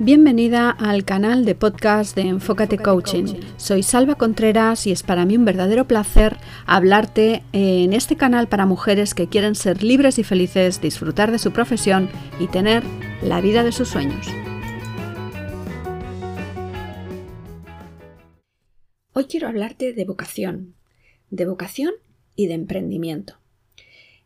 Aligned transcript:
Bienvenida 0.00 0.70
al 0.70 1.04
canal 1.04 1.44
de 1.44 1.56
podcast 1.56 2.14
de 2.14 2.22
Enfócate 2.22 2.78
Coaching. 2.78 3.34
Soy 3.56 3.82
Salva 3.82 4.14
Contreras 4.14 4.86
y 4.86 4.92
es 4.92 5.02
para 5.02 5.24
mí 5.24 5.36
un 5.36 5.44
verdadero 5.44 5.88
placer 5.88 6.36
hablarte 6.66 7.42
en 7.52 7.92
este 7.92 8.14
canal 8.14 8.46
para 8.46 8.64
mujeres 8.64 9.12
que 9.12 9.26
quieren 9.26 9.56
ser 9.56 9.82
libres 9.82 10.20
y 10.20 10.22
felices, 10.22 10.80
disfrutar 10.80 11.32
de 11.32 11.40
su 11.40 11.52
profesión 11.52 12.08
y 12.38 12.46
tener 12.46 12.84
la 13.22 13.40
vida 13.40 13.64
de 13.64 13.72
sus 13.72 13.88
sueños. 13.88 14.28
Hoy 19.14 19.24
quiero 19.24 19.48
hablarte 19.48 19.94
de 19.94 20.04
vocación, 20.04 20.76
de 21.30 21.44
vocación 21.44 21.90
y 22.36 22.46
de 22.46 22.54
emprendimiento. 22.54 23.40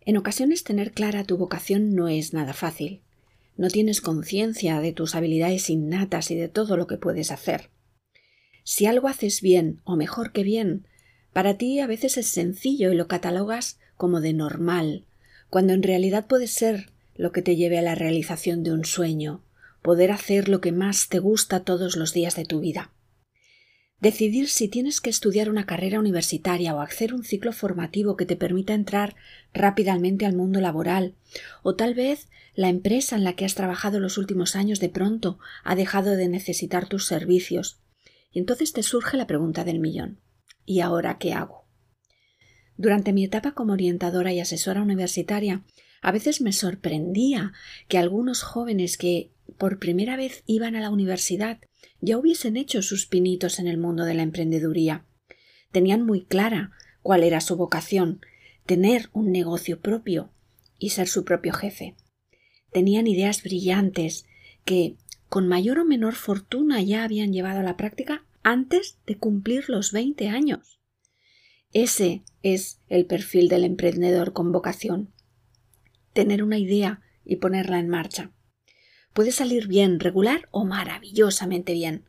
En 0.03 0.19
ocasiones 0.19 0.65
tener 0.65 0.93
clara 0.93 1.25
tu 1.25 1.39
vocación 1.39 1.95
no 1.95 2.09
es 2.09 2.35
nada 2.35 2.53
fácil 2.53 3.01
no 3.57 3.69
tienes 3.69 4.01
conciencia 4.01 4.81
de 4.81 4.93
tus 4.93 5.15
habilidades 5.15 5.71
innatas 5.71 6.31
y 6.31 6.37
de 6.37 6.49
todo 6.49 6.77
lo 6.77 6.87
que 6.87 6.97
puedes 6.97 7.31
hacer. 7.31 7.71
Si 8.65 8.87
algo 8.87 9.09
haces 9.09 9.41
bien 9.41 9.81
o 9.85 9.97
mejor 9.97 10.33
que 10.33 10.43
bien, 10.43 10.87
para 11.33 11.59
ti 11.59 11.81
a 11.81 11.87
veces 11.87 12.17
es 12.17 12.27
sencillo 12.29 12.93
y 12.93 12.97
lo 12.97 13.09
catalogas 13.09 13.79
como 13.97 14.21
de 14.21 14.33
normal, 14.33 15.07
cuando 15.51 15.73
en 15.73 15.83
realidad 15.83 16.27
puede 16.27 16.47
ser 16.47 16.91
lo 17.15 17.33
que 17.33 17.43
te 17.43 17.57
lleve 17.57 17.79
a 17.79 17.83
la 17.83 17.95
realización 17.95 18.63
de 18.63 18.73
un 18.73 18.85
sueño, 18.85 19.43
poder 19.83 20.13
hacer 20.13 20.49
lo 20.49 20.61
que 20.61 20.73
más 20.73 21.09
te 21.09 21.19
gusta 21.19 21.65
todos 21.65 21.97
los 21.97 22.13
días 22.13 22.37
de 22.37 22.45
tu 22.45 22.61
vida. 22.61 22.93
Decidir 24.03 24.49
si 24.49 24.67
tienes 24.67 25.01
que 25.01 25.11
estudiar 25.11 25.49
una 25.49 25.65
carrera 25.65 26.01
universitaria 26.01 26.75
o 26.75 26.81
hacer 26.81 27.15
un 27.15 27.23
ciclo 27.23 27.53
formativo 27.53 28.17
que 28.17 28.27
te 28.27 28.35
permita 28.35 28.75
entrar 28.75 29.15
rápidamente 29.55 30.27
al 30.27 30.35
mundo 30.35 30.61
laboral, 30.61 31.15
o 31.63 31.77
tal 31.77 31.95
vez 31.95 32.27
la 32.57 32.69
empresa 32.69 33.15
en 33.15 33.23
la 33.23 33.35
que 33.35 33.45
has 33.45 33.55
trabajado 33.55 34.01
los 34.01 34.19
últimos 34.19 34.57
años 34.57 34.81
de 34.81 34.89
pronto 34.89 35.39
ha 35.63 35.77
dejado 35.77 36.17
de 36.17 36.27
necesitar 36.27 36.89
tus 36.89 37.07
servicios. 37.07 37.79
Y 38.33 38.41
entonces 38.41 38.73
te 38.73 38.83
surge 38.83 39.17
la 39.17 39.29
pregunta 39.29 39.63
del 39.63 39.79
millón. 39.79 40.19
¿Y 40.67 40.81
ahora 40.81 41.19
qué 41.19 41.33
hago? 41.33 41.69
Durante 42.77 43.13
mi 43.13 43.23
etapa 43.23 43.53
como 43.53 43.75
orientadora 43.75 44.33
y 44.33 44.41
asesora 44.41 44.83
universitaria, 44.83 45.63
a 46.01 46.11
veces 46.11 46.41
me 46.41 46.53
sorprendía 46.53 47.53
que 47.87 47.99
algunos 47.99 48.43
jóvenes 48.43 48.97
que 48.97 49.31
por 49.59 49.79
primera 49.79 50.17
vez 50.17 50.43
iban 50.47 50.75
a 50.75 50.81
la 50.81 50.91
universidad 50.91 51.61
ya 52.01 52.19
hubiesen 52.19 52.57
hecho 52.57 52.83
sus 52.83 53.07
pinitos 53.07 53.59
en 53.59 53.69
el 53.69 53.79
mundo 53.79 54.05
de 54.05 54.15
la 54.15 54.23
emprendeduría. 54.23 55.05
Tenían 55.71 56.05
muy 56.05 56.25
clara 56.25 56.73
cuál 57.03 57.23
era 57.25 57.41
su 57.41 57.57
vocación, 57.57 58.21
tener 58.67 59.09
un 59.13 59.33
negocio 59.33 59.81
propio 59.81 60.33
y 60.79 60.91
ser 60.91 61.09
su 61.09 61.25
propio 61.25 61.53
jefe. 61.53 61.97
Tenían 62.71 63.07
ideas 63.07 63.43
brillantes 63.43 64.27
que, 64.65 64.97
con 65.29 65.49
mayor 65.49 65.79
o 65.79 65.85
menor 65.85 66.15
fortuna, 66.15 66.83
ya 66.83 67.05
habían 67.05 67.33
llevado 67.33 67.61
a 67.61 67.65
la 67.65 67.77
práctica 67.77 68.25
antes 68.43 68.99
de 69.07 69.17
cumplir 69.17 69.69
los 69.69 69.93
veinte 69.93 70.29
años. 70.29 70.81
Ese 71.73 72.23
es 72.43 72.81
el 72.89 73.07
perfil 73.07 73.49
del 73.49 73.65
emprendedor 73.65 74.33
con 74.33 74.53
vocación. 74.53 75.13
Tener 76.13 76.43
una 76.43 76.59
idea 76.59 77.01
y 77.25 77.37
ponerla 77.37 77.79
en 77.79 77.89
marcha. 77.89 78.33
Puede 79.13 79.33
salir 79.33 79.67
bien, 79.67 80.01
regular 80.01 80.49
o 80.51 80.65
maravillosamente 80.65 81.75
bien. 81.75 82.05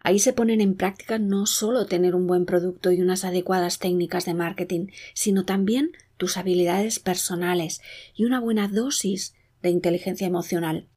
Ahí 0.00 0.18
se 0.18 0.32
ponen 0.32 0.60
en 0.60 0.74
práctica 0.76 1.18
no 1.18 1.44
solo 1.46 1.86
tener 1.86 2.14
un 2.14 2.26
buen 2.26 2.46
producto 2.46 2.92
y 2.92 3.02
unas 3.02 3.24
adecuadas 3.24 3.78
técnicas 3.78 4.24
de 4.24 4.34
marketing, 4.34 4.86
sino 5.12 5.44
también 5.44 5.92
tus 6.16 6.36
habilidades 6.36 6.98
personales 7.00 7.80
y 8.14 8.24
una 8.24 8.40
buena 8.40 8.68
dosis 8.68 9.34
de 9.62 9.70
inteligencia 9.70 10.26
emocional. 10.26 10.88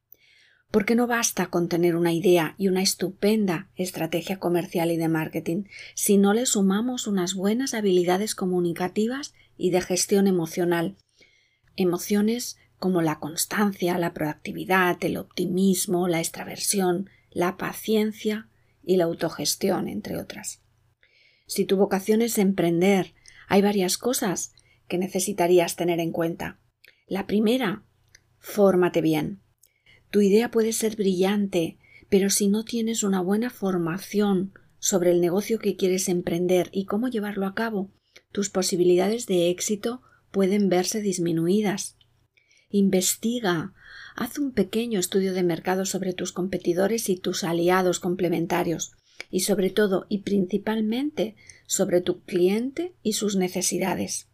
Porque 0.69 0.95
no 0.95 1.07
basta 1.07 1.47
con 1.47 1.67
tener 1.67 1.95
una 1.97 2.13
idea 2.13 2.55
y 2.57 2.69
una 2.69 2.81
estupenda 2.81 3.69
estrategia 3.75 4.39
comercial 4.39 4.91
y 4.91 4.97
de 4.97 5.09
marketing, 5.09 5.63
si 5.95 6.17
no 6.17 6.33
le 6.33 6.45
sumamos 6.45 7.07
unas 7.07 7.33
buenas 7.33 7.73
habilidades 7.73 8.35
comunicativas 8.35 9.33
y 9.57 9.71
de 9.71 9.81
gestión 9.81 10.27
emocional. 10.27 10.95
Emociones 11.75 12.57
como 12.81 13.03
la 13.03 13.19
constancia, 13.19 13.99
la 13.99 14.11
proactividad, 14.11 14.97
el 15.01 15.17
optimismo, 15.17 16.07
la 16.07 16.17
extraversión, 16.17 17.11
la 17.29 17.55
paciencia 17.55 18.49
y 18.81 18.97
la 18.97 19.03
autogestión, 19.03 19.87
entre 19.87 20.17
otras. 20.17 20.63
Si 21.45 21.65
tu 21.65 21.77
vocación 21.77 22.23
es 22.23 22.39
emprender, 22.39 23.13
hay 23.47 23.61
varias 23.61 23.99
cosas 23.99 24.55
que 24.87 24.97
necesitarías 24.97 25.75
tener 25.75 25.99
en 25.99 26.11
cuenta. 26.11 26.59
La 27.05 27.27
primera, 27.27 27.83
fórmate 28.39 29.01
bien. 29.01 29.43
Tu 30.09 30.21
idea 30.21 30.49
puede 30.49 30.73
ser 30.73 30.95
brillante, 30.95 31.77
pero 32.09 32.31
si 32.31 32.47
no 32.47 32.65
tienes 32.65 33.03
una 33.03 33.21
buena 33.21 33.51
formación 33.51 34.53
sobre 34.79 35.11
el 35.11 35.21
negocio 35.21 35.59
que 35.59 35.75
quieres 35.75 36.09
emprender 36.09 36.71
y 36.73 36.85
cómo 36.85 37.09
llevarlo 37.09 37.45
a 37.45 37.53
cabo, 37.53 37.91
tus 38.31 38.49
posibilidades 38.49 39.27
de 39.27 39.51
éxito 39.51 40.01
pueden 40.31 40.67
verse 40.67 40.99
disminuidas. 40.99 41.99
Investiga, 42.71 43.73
haz 44.15 44.39
un 44.39 44.53
pequeño 44.53 44.97
estudio 44.97 45.33
de 45.33 45.43
mercado 45.43 45.85
sobre 45.85 46.13
tus 46.13 46.31
competidores 46.31 47.09
y 47.09 47.17
tus 47.17 47.43
aliados 47.43 47.99
complementarios, 47.99 48.93
y 49.29 49.41
sobre 49.41 49.69
todo 49.69 50.05
y 50.07 50.19
principalmente 50.19 51.35
sobre 51.67 51.99
tu 51.99 52.21
cliente 52.21 52.93
y 53.03 53.13
sus 53.13 53.35
necesidades, 53.35 54.29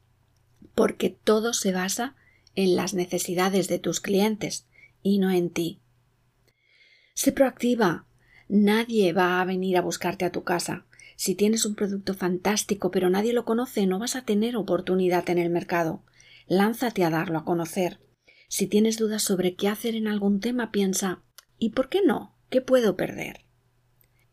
porque 0.75 1.09
todo 1.09 1.53
se 1.53 1.71
basa 1.71 2.15
en 2.55 2.75
las 2.75 2.93
necesidades 2.93 3.67
de 3.67 3.79
tus 3.79 3.99
clientes 3.99 4.67
y 5.01 5.17
no 5.17 5.31
en 5.31 5.49
ti. 5.49 5.79
Sé 7.15 7.31
proactiva. 7.31 8.05
Nadie 8.49 9.13
va 9.13 9.41
a 9.41 9.45
venir 9.45 9.77
a 9.77 9.81
buscarte 9.81 10.25
a 10.25 10.31
tu 10.31 10.43
casa. 10.43 10.85
Si 11.15 11.33
tienes 11.33 11.65
un 11.65 11.73
producto 11.73 12.13
fantástico 12.13 12.91
pero 12.91 13.09
nadie 13.09 13.33
lo 13.33 13.45
conoce, 13.45 13.87
no 13.87 13.97
vas 13.97 14.15
a 14.15 14.25
tener 14.25 14.55
oportunidad 14.55 15.27
en 15.31 15.39
el 15.39 15.49
mercado. 15.49 16.03
Lánzate 16.47 17.03
a 17.03 17.09
darlo 17.09 17.39
a 17.39 17.45
conocer. 17.45 17.99
Si 18.47 18.68
tienes 18.68 18.97
dudas 18.97 19.24
sobre 19.24 19.56
qué 19.56 19.68
hacer 19.68 19.96
en 19.96 20.08
algún 20.08 20.40
tema, 20.40 20.72
piensa 20.72 21.24
¿y 21.58 21.72
por 21.72 21.90
qué 21.90 22.02
no? 22.06 22.35
¿Qué 22.50 22.62
puedo 22.62 22.96
perder? 22.96 23.46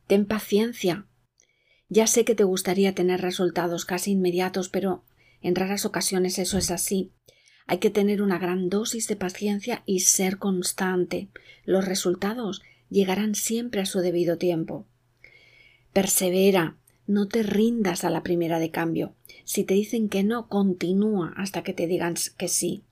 Ten 0.07 0.27
paciencia. 0.27 1.07
Ya 1.89 2.07
sé 2.07 2.25
que 2.25 2.35
te 2.35 2.45
gustaría 2.45 2.95
tener 2.95 3.21
resultados 3.21 3.85
casi 3.85 4.13
inmediatos, 4.13 4.69
pero 4.69 5.05
en 5.41 5.55
raras 5.55 5.85
ocasiones 5.85 6.39
eso 6.39 6.59
es 6.59 6.71
así. 6.71 7.13
Hay 7.67 7.79
que 7.79 7.91
tener 7.91 8.23
una 8.23 8.39
gran 8.39 8.69
dosis 8.69 9.09
de 9.09 9.17
paciencia 9.17 9.83
y 9.87 10.01
ser 10.01 10.39
constante. 10.39 11.29
Los 11.65 11.87
resultados 11.87 12.63
llegarán 12.91 13.35
siempre 13.35 13.81
a 13.81 13.87
su 13.87 14.01
debido 14.01 14.39
tiempo. 14.39 14.87
Persevera, 15.93 16.77
no 17.07 17.29
te 17.29 17.43
rindas 17.43 18.05
a 18.05 18.11
la 18.11 18.23
primera 18.23 18.59
de 18.59 18.71
cambio. 18.71 19.15
Si 19.45 19.65
te 19.65 19.75
dicen 19.75 20.09
que 20.09 20.25
no, 20.25 20.49
continúa 20.49 21.33
hasta 21.37 21.63
que 21.63 21.73
te 21.73 21.87
digan 21.87 22.15
que 22.37 22.49
sí. 22.49 22.85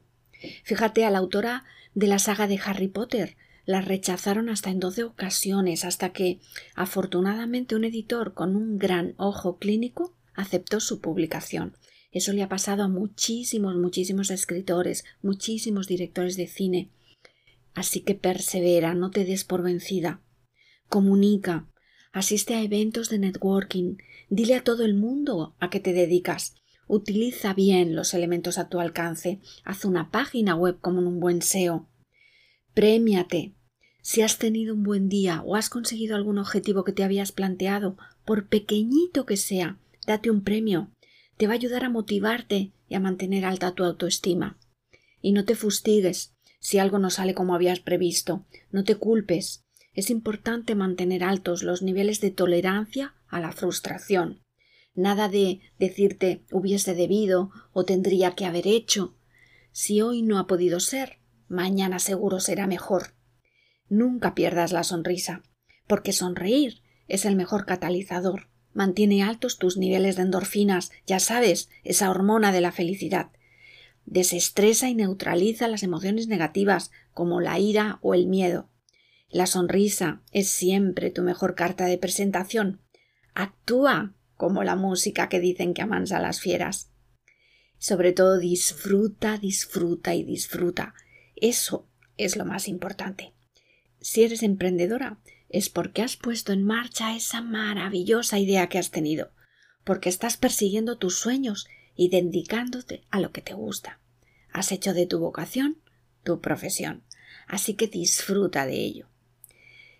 Fíjate 0.64 1.04
a 1.04 1.10
la 1.10 1.18
autora 1.18 1.64
de 1.94 2.06
la 2.06 2.18
saga 2.18 2.46
de 2.46 2.60
Harry 2.64 2.88
Potter. 2.88 3.36
La 3.64 3.80
rechazaron 3.80 4.48
hasta 4.48 4.70
en 4.70 4.80
doce 4.80 5.04
ocasiones, 5.04 5.84
hasta 5.84 6.12
que, 6.12 6.40
afortunadamente, 6.74 7.76
un 7.76 7.84
editor 7.84 8.34
con 8.34 8.56
un 8.56 8.78
gran 8.78 9.14
ojo 9.18 9.58
clínico 9.58 10.16
aceptó 10.34 10.80
su 10.80 11.00
publicación. 11.00 11.76
Eso 12.10 12.32
le 12.32 12.42
ha 12.42 12.48
pasado 12.48 12.82
a 12.82 12.88
muchísimos, 12.88 13.76
muchísimos 13.76 14.30
escritores, 14.30 15.04
muchísimos 15.22 15.86
directores 15.86 16.36
de 16.36 16.46
cine. 16.46 16.90
Así 17.74 18.00
que 18.00 18.14
persevera, 18.14 18.94
no 18.94 19.10
te 19.10 19.24
des 19.24 19.44
por 19.44 19.62
vencida. 19.62 20.20
Comunica, 20.88 21.68
asiste 22.12 22.54
a 22.54 22.62
eventos 22.62 23.08
de 23.08 23.18
networking, 23.18 23.96
dile 24.28 24.56
a 24.56 24.64
todo 24.64 24.84
el 24.84 24.94
mundo 24.94 25.54
a 25.58 25.70
qué 25.70 25.80
te 25.80 25.94
dedicas. 25.94 26.54
Utiliza 26.94 27.54
bien 27.54 27.96
los 27.96 28.12
elementos 28.12 28.58
a 28.58 28.68
tu 28.68 28.78
alcance. 28.78 29.40
Haz 29.64 29.86
una 29.86 30.10
página 30.10 30.54
web 30.54 30.78
como 30.78 30.98
un 30.98 31.20
buen 31.20 31.40
SEO. 31.40 31.88
Premiate. 32.74 33.54
Si 34.02 34.20
has 34.20 34.36
tenido 34.36 34.74
un 34.74 34.82
buen 34.82 35.08
día 35.08 35.40
o 35.46 35.56
has 35.56 35.70
conseguido 35.70 36.16
algún 36.16 36.36
objetivo 36.36 36.84
que 36.84 36.92
te 36.92 37.02
habías 37.02 37.32
planteado, 37.32 37.96
por 38.26 38.46
pequeñito 38.46 39.24
que 39.24 39.38
sea, 39.38 39.78
date 40.06 40.30
un 40.30 40.44
premio. 40.44 40.92
Te 41.38 41.46
va 41.46 41.54
a 41.54 41.56
ayudar 41.56 41.82
a 41.82 41.88
motivarte 41.88 42.74
y 42.90 42.94
a 42.94 43.00
mantener 43.00 43.46
alta 43.46 43.72
tu 43.72 43.84
autoestima. 43.84 44.58
Y 45.22 45.32
no 45.32 45.46
te 45.46 45.54
fustigues 45.54 46.34
si 46.60 46.78
algo 46.78 46.98
no 46.98 47.08
sale 47.08 47.32
como 47.32 47.54
habías 47.54 47.80
previsto. 47.80 48.44
No 48.70 48.84
te 48.84 48.96
culpes. 48.96 49.64
Es 49.94 50.10
importante 50.10 50.74
mantener 50.74 51.24
altos 51.24 51.62
los 51.62 51.80
niveles 51.80 52.20
de 52.20 52.32
tolerancia 52.32 53.14
a 53.28 53.40
la 53.40 53.52
frustración. 53.52 54.41
Nada 54.94 55.28
de 55.28 55.60
decirte 55.78 56.44
hubiese 56.50 56.94
debido 56.94 57.50
o 57.72 57.84
tendría 57.84 58.32
que 58.32 58.44
haber 58.44 58.66
hecho. 58.66 59.16
Si 59.72 60.02
hoy 60.02 60.22
no 60.22 60.38
ha 60.38 60.46
podido 60.46 60.80
ser, 60.80 61.18
mañana 61.48 61.98
seguro 61.98 62.40
será 62.40 62.66
mejor. 62.66 63.14
Nunca 63.88 64.34
pierdas 64.34 64.72
la 64.72 64.84
sonrisa, 64.84 65.42
porque 65.86 66.12
sonreír 66.12 66.82
es 67.08 67.24
el 67.24 67.36
mejor 67.36 67.64
catalizador. 67.64 68.48
Mantiene 68.74 69.22
altos 69.22 69.58
tus 69.58 69.76
niveles 69.76 70.16
de 70.16 70.22
endorfinas, 70.22 70.90
ya 71.06 71.20
sabes, 71.20 71.68
esa 71.84 72.10
hormona 72.10 72.52
de 72.52 72.60
la 72.60 72.72
felicidad. 72.72 73.30
Desestresa 74.04 74.88
y 74.88 74.94
neutraliza 74.94 75.68
las 75.68 75.82
emociones 75.82 76.26
negativas, 76.26 76.90
como 77.12 77.40
la 77.40 77.58
ira 77.58 77.98
o 78.02 78.14
el 78.14 78.26
miedo. 78.26 78.70
La 79.30 79.46
sonrisa 79.46 80.22
es 80.32 80.50
siempre 80.50 81.10
tu 81.10 81.22
mejor 81.22 81.54
carta 81.54 81.86
de 81.86 81.98
presentación. 81.98 82.80
Actúa 83.34 84.14
como 84.42 84.64
la 84.64 84.74
música 84.74 85.28
que 85.28 85.38
dicen 85.38 85.72
que 85.72 85.82
amansa 85.82 86.16
a 86.16 86.20
las 86.20 86.40
fieras. 86.40 86.90
Sobre 87.78 88.10
todo 88.10 88.40
disfruta, 88.40 89.38
disfruta 89.38 90.16
y 90.16 90.24
disfruta. 90.24 90.94
Eso 91.36 91.88
es 92.16 92.34
lo 92.34 92.44
más 92.44 92.66
importante. 92.66 93.34
Si 94.00 94.24
eres 94.24 94.42
emprendedora, 94.42 95.20
es 95.48 95.68
porque 95.68 96.02
has 96.02 96.16
puesto 96.16 96.52
en 96.52 96.64
marcha 96.64 97.14
esa 97.14 97.40
maravillosa 97.40 98.40
idea 98.40 98.68
que 98.68 98.78
has 98.78 98.90
tenido, 98.90 99.30
porque 99.84 100.08
estás 100.08 100.36
persiguiendo 100.36 100.98
tus 100.98 101.20
sueños 101.20 101.68
y 101.94 102.08
dedicándote 102.08 103.04
a 103.10 103.20
lo 103.20 103.30
que 103.30 103.42
te 103.42 103.54
gusta. 103.54 104.00
Has 104.52 104.72
hecho 104.72 104.92
de 104.92 105.06
tu 105.06 105.20
vocación 105.20 105.80
tu 106.24 106.40
profesión, 106.40 107.04
así 107.46 107.74
que 107.74 107.86
disfruta 107.86 108.66
de 108.66 108.74
ello. 108.74 109.06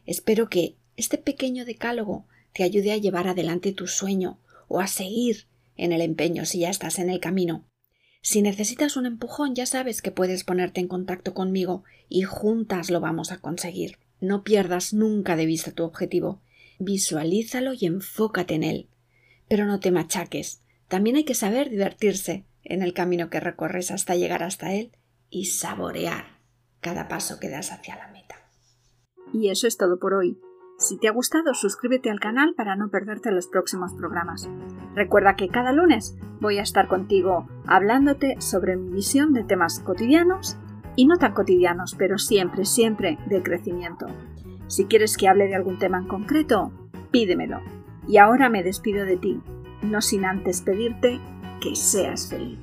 Espero 0.05 0.49
que 0.49 0.79
este 0.97 1.17
pequeño 1.17 1.65
decálogo 1.65 2.27
te 2.53 2.65
ayude 2.65 2.93
a 2.93 2.97
llevar 2.97 3.29
adelante 3.29 3.73
tu 3.73 3.87
sueño 3.87 4.39
o 4.69 4.81
a 4.81 4.87
seguir 4.87 5.47
en 5.77 5.93
el 5.93 6.01
empeño 6.01 6.45
si 6.45 6.61
ya 6.61 6.71
estás 6.71 6.99
en 6.99 7.11
el 7.11 7.21
camino. 7.21 7.67
Si 8.21 8.41
necesitas 8.41 8.97
un 8.97 9.07
empujón, 9.07 9.55
ya 9.55 9.67
sabes 9.67 10.01
que 10.01 10.13
puedes 10.13 10.45
ponerte 10.45 10.81
en 10.81 10.89
contacto 10.89 11.35
conmigo 11.35 11.83
y 12.09 12.23
juntas 12.23 12.91
lo 12.91 13.01
vamos 13.01 13.33
a 13.33 13.39
conseguir. 13.39 13.99
No 14.21 14.45
pierdas 14.45 14.95
nunca 14.95 15.35
de 15.35 15.47
vista 15.47 15.73
tu 15.73 15.83
objetivo. 15.83 16.41
Visualízalo 16.79 17.73
y 17.73 17.87
enfócate 17.87 18.55
en 18.55 18.63
él. 18.63 18.89
Pero 19.49 19.67
no 19.67 19.81
te 19.81 19.91
machaques. 19.91 20.63
También 20.87 21.17
hay 21.17 21.25
que 21.25 21.35
saber 21.35 21.69
divertirse 21.71 22.45
en 22.63 22.83
el 22.83 22.95
camino 22.95 23.29
que 23.29 23.41
recorres 23.41 23.91
hasta 23.91 24.15
llegar 24.15 24.45
hasta 24.45 24.73
él 24.73 24.93
y 25.29 25.47
saborear 25.47 26.39
cada 26.81 27.09
paso 27.09 27.41
que 27.41 27.49
das 27.49 27.73
hacia 27.73 27.97
la 27.97 28.09
meta. 28.09 28.37
Y 29.33 29.49
eso 29.49 29.67
es 29.67 29.77
todo 29.77 29.99
por 29.99 30.15
hoy. 30.15 30.39
Si 30.83 30.97
te 30.97 31.07
ha 31.07 31.13
gustado, 31.13 31.55
suscríbete 31.55 32.11
al 32.11 32.19
canal 32.19 32.55
para 32.57 32.75
no 32.75 32.89
perderte 32.89 33.31
los 33.31 33.47
próximos 33.47 33.95
programas. 33.95 34.51
Recuerda 34.97 35.37
que 35.37 35.47
cada 35.47 35.71
lunes 35.71 36.19
voy 36.41 36.59
a 36.59 36.63
estar 36.63 36.89
contigo 36.89 37.47
hablándote 37.69 38.35
sobre 38.41 38.77
mi 38.77 38.93
visión 38.93 39.33
de 39.33 39.45
temas 39.45 39.79
cotidianos 39.79 40.59
y 40.97 41.07
no 41.07 41.19
tan 41.19 41.35
cotidianos, 41.35 41.95
pero 41.97 42.19
siempre, 42.19 42.65
siempre 42.65 43.17
de 43.27 43.45
crecimiento. 43.45 44.07
Si 44.67 44.87
quieres 44.87 45.17
que 45.17 45.29
hable 45.29 45.47
de 45.47 45.55
algún 45.55 45.79
tema 45.79 45.99
en 45.99 46.09
concreto, 46.09 46.73
pídemelo. 47.13 47.61
Y 48.09 48.17
ahora 48.17 48.49
me 48.49 48.65
despido 48.65 49.05
de 49.05 49.19
ti, 49.19 49.41
no 49.83 50.01
sin 50.01 50.25
antes 50.25 50.63
pedirte 50.63 51.21
que 51.61 51.77
seas 51.77 52.29
feliz. 52.29 52.59